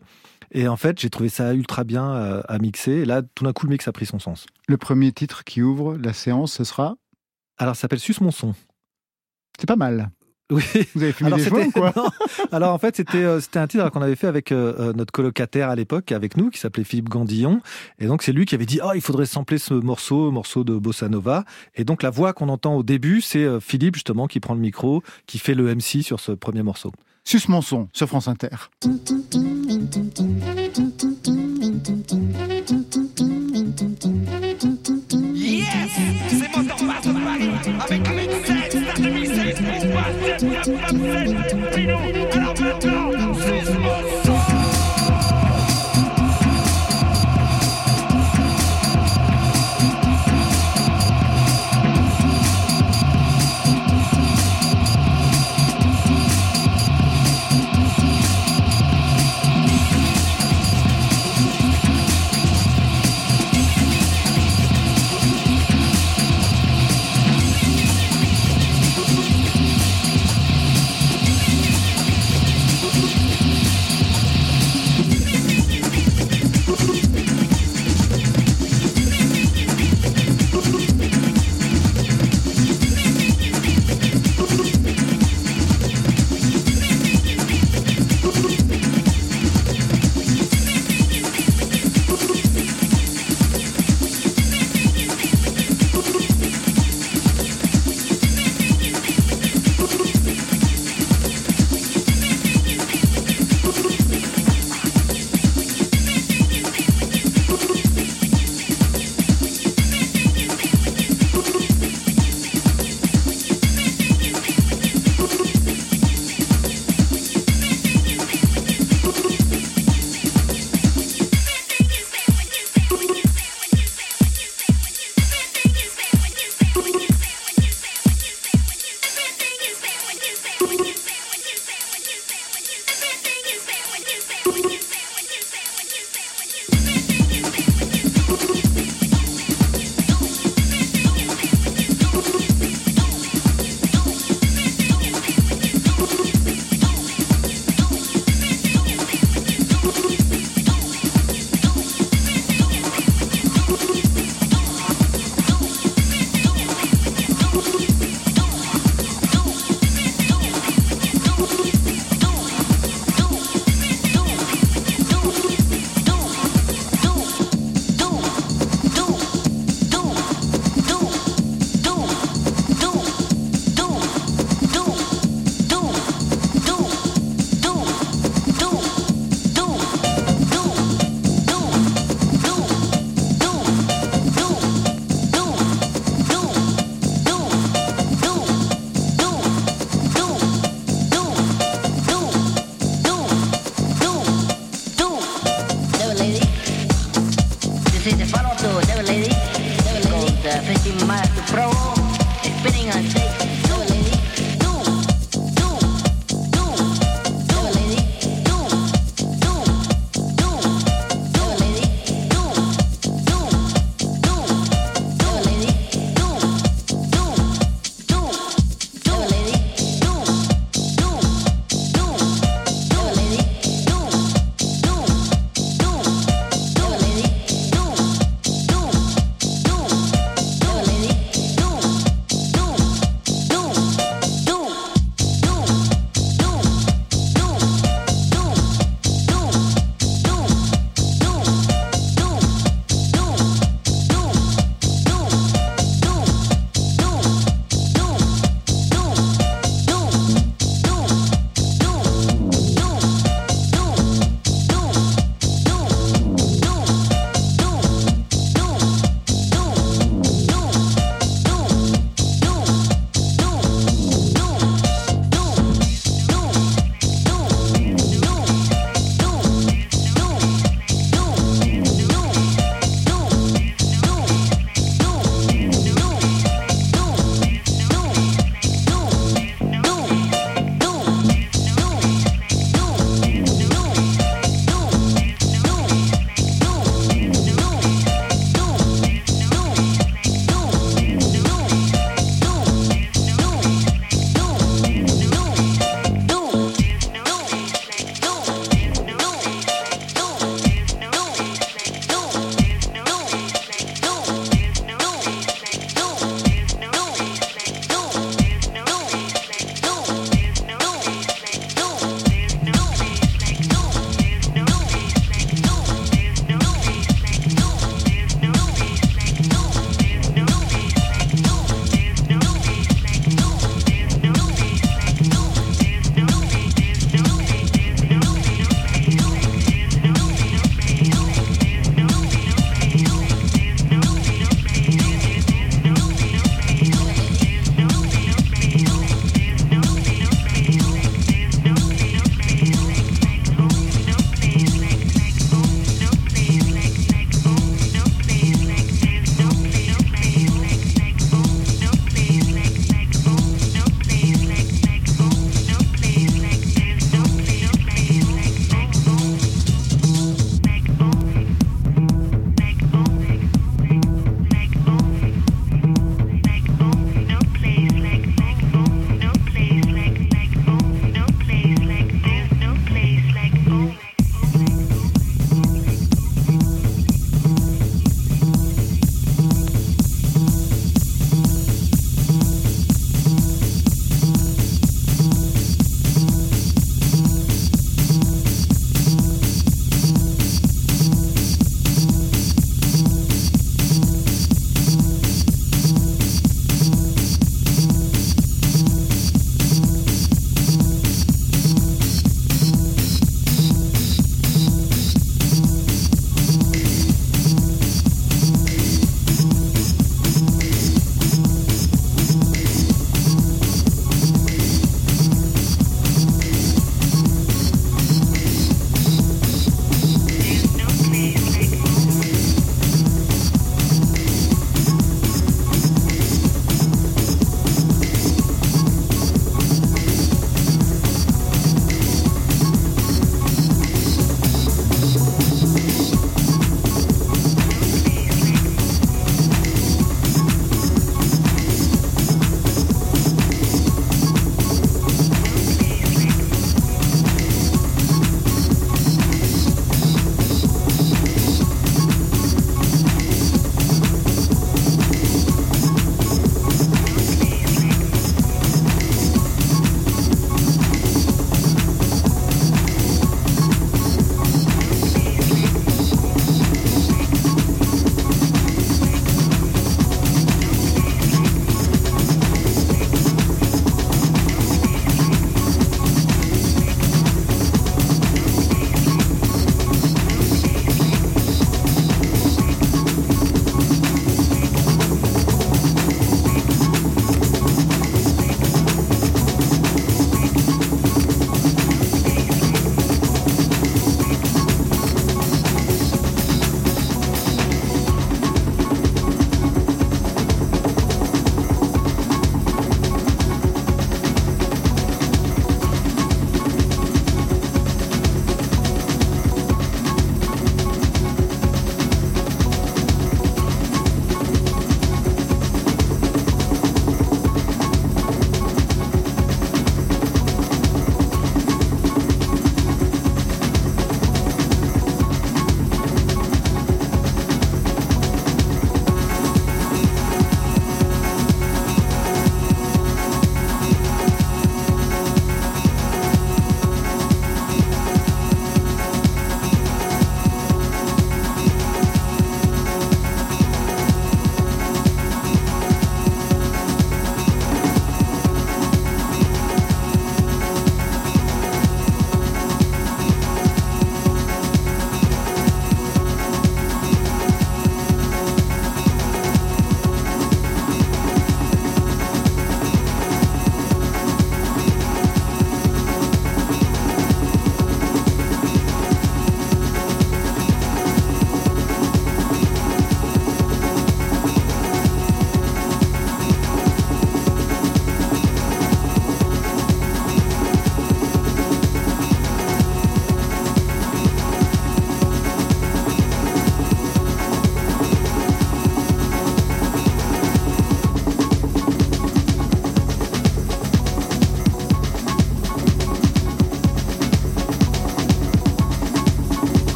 [0.53, 2.93] Et en fait, j'ai trouvé ça ultra bien euh, à mixer.
[2.93, 4.47] Et là, tout d'un coup, le mix a pris son sens.
[4.69, 6.97] Le premier titre qui ouvre la séance, ce sera.
[7.59, 8.55] Alors, ça s'appelle Sus mon son.
[9.59, 10.11] C'est pas mal.
[10.51, 10.63] Oui.
[10.95, 12.09] Vous avez fumé Alors, des quoi non.
[12.53, 15.11] Alors en fait c'était euh, c'était un titre qu'on avait fait avec euh, euh, notre
[15.11, 17.61] colocataire à l'époque avec nous qui s'appelait Philippe Gandillon
[17.99, 20.77] et donc c'est lui qui avait dit oh il faudrait sampler ce morceau morceau de
[20.79, 24.39] bossa nova et donc la voix qu'on entend au début c'est euh, Philippe justement qui
[24.39, 26.93] prend le micro qui fait le MC sur ce premier morceau.
[27.29, 28.51] Suce mon son sur France Inter.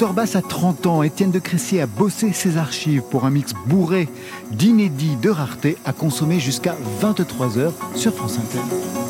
[0.00, 4.08] Motorbass à 30 ans, Étienne de Cressier a bossé ses archives pour un mix bourré
[4.50, 9.09] d'inédits, de raretés à consommer jusqu'à 23h sur France Inter.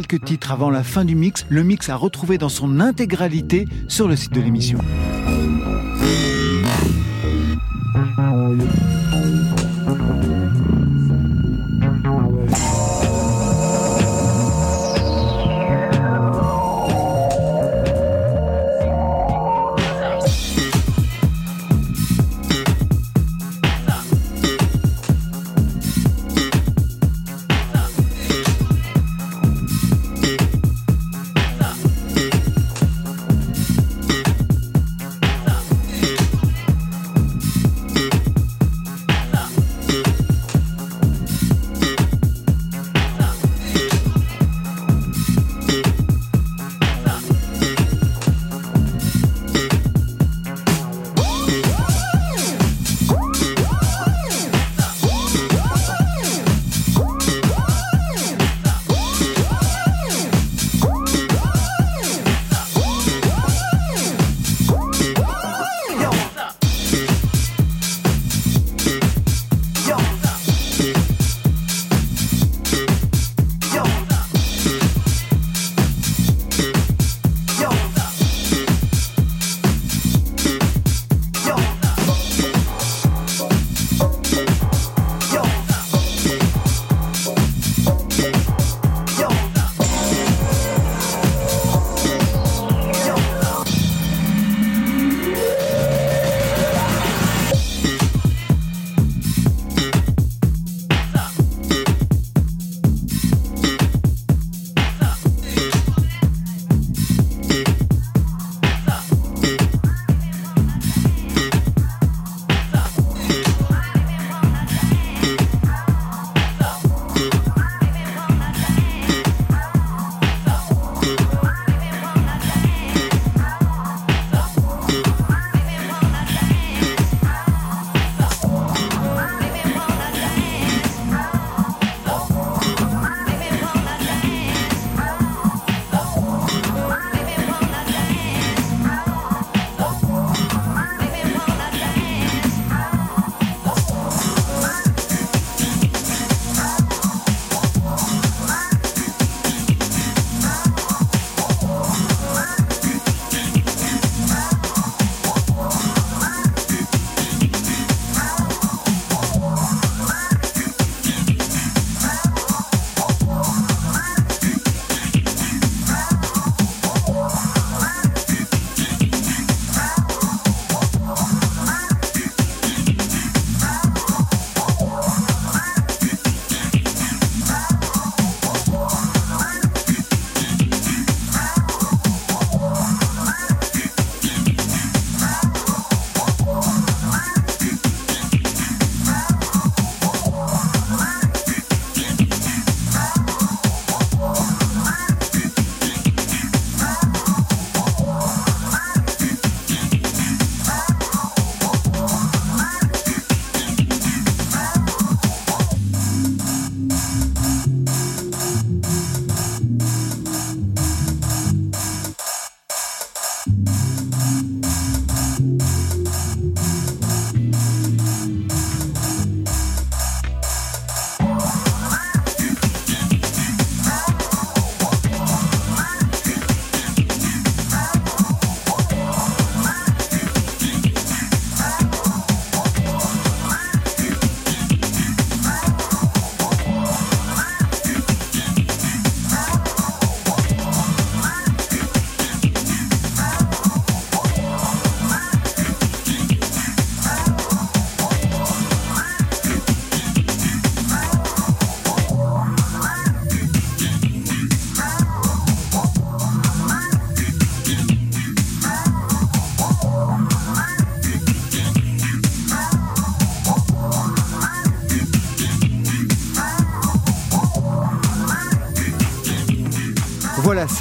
[0.00, 1.44] Quelques titres avant la fin du mix.
[1.48, 4.78] Le mix à retrouver dans son intégralité sur le site de l'émission.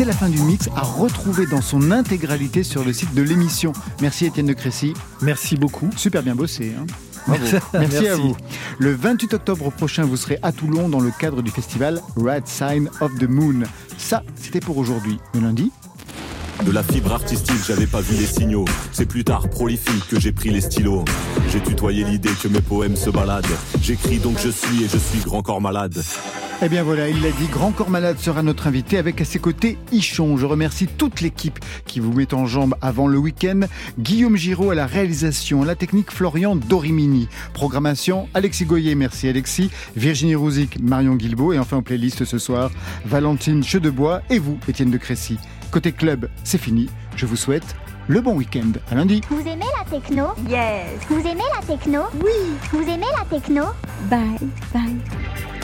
[0.07, 3.73] La fin du mix à retrouver dans son intégralité sur le site de l'émission.
[4.01, 4.93] Merci Étienne de Crécy.
[5.21, 5.89] Merci beaucoup.
[5.97, 6.73] Super bien bossé.
[6.79, 6.85] Hein.
[7.73, 8.37] Merci, à vous.
[8.79, 12.89] Le 28 octobre prochain, vous serez à Toulon dans le cadre du festival Red Sign
[13.01, 13.63] of the Moon.
[13.97, 15.19] Ça, c'était pour aujourd'hui.
[15.33, 15.73] Le lundi,
[16.65, 18.65] de la fibre artistique, j'avais pas vu les signaux.
[18.93, 21.03] C'est plus tard, prolifique, que j'ai pris les stylos.
[21.49, 23.45] J'ai tutoyé l'idée que mes poèmes se baladent.
[23.81, 26.01] J'écris donc je suis et je suis grand corps malade.
[26.59, 29.37] Eh bien voilà, il l'a dit, Grand Corps Malade sera notre invité avec à ses
[29.37, 30.37] côtés Ichon.
[30.37, 33.61] Je remercie toute l'équipe qui vous met en jambe avant le week-end.
[33.99, 37.27] Guillaume Giraud à la réalisation, la technique Florian Dorimini.
[37.53, 39.69] Programmation Alexis Goyer, merci Alexis.
[39.95, 42.71] Virginie Rouzic, Marion Guilbault et enfin en playlist ce soir,
[43.05, 45.37] Valentine Chedebois et vous, Étienne de Crécy.
[45.69, 46.89] Côté club, c'est fini.
[47.15, 47.75] Je vous souhaite
[48.07, 48.71] le bon week-end.
[48.89, 49.21] À lundi.
[49.29, 50.29] Vous aimez la techno?
[50.49, 50.87] Yes.
[51.07, 52.01] Vous aimez la techno?
[52.15, 52.31] Oui.
[52.71, 53.63] Vous aimez la techno?
[54.09, 54.39] Bye,
[54.73, 55.56] bye.